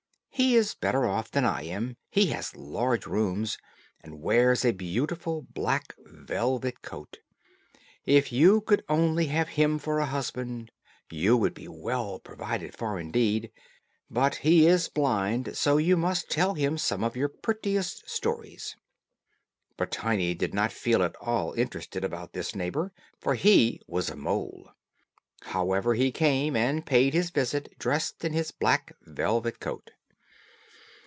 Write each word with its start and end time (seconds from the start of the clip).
He 0.33 0.55
is 0.55 0.73
better 0.73 1.05
off 1.05 1.29
than 1.29 1.45
I 1.45 1.61
am; 1.65 1.97
he 2.09 2.27
has 2.27 2.55
large 2.55 3.05
rooms, 3.05 3.59
and 4.03 4.23
wears 4.23 4.65
a 4.65 4.71
beautiful 4.71 5.43
black 5.43 5.93
velvet 5.99 6.81
coat. 6.81 7.19
If 8.07 8.31
you 8.31 8.61
could 8.61 8.83
only 8.89 9.27
have 9.27 9.49
him 9.49 9.77
for 9.77 9.99
a 9.99 10.07
husband, 10.07 10.71
you 11.11 11.37
would 11.37 11.53
be 11.53 11.67
well 11.67 12.17
provided 12.17 12.75
for 12.75 12.99
indeed. 12.99 13.51
But 14.09 14.35
he 14.37 14.65
is 14.65 14.89
blind, 14.89 15.55
so 15.55 15.77
you 15.77 15.95
must 15.95 16.31
tell 16.31 16.55
him 16.55 16.75
some 16.79 17.03
of 17.03 17.15
your 17.15 17.29
prettiest 17.29 18.09
stories." 18.09 18.75
But 19.77 19.91
Tiny 19.91 20.33
did 20.33 20.55
not 20.55 20.71
feel 20.73 21.03
at 21.03 21.15
all 21.17 21.53
interested 21.53 22.03
about 22.03 22.33
this 22.33 22.55
neighbor, 22.55 22.91
for 23.19 23.35
he 23.35 23.79
was 23.85 24.09
a 24.09 24.15
mole. 24.15 24.71
However, 25.41 25.93
he 25.93 26.11
came 26.11 26.55
and 26.55 26.83
paid 26.83 27.13
his 27.13 27.29
visit 27.29 27.77
dressed 27.77 28.25
in 28.25 28.33
his 28.33 28.49
black 28.49 28.93
velvet 29.03 29.59
coat. 29.59 29.91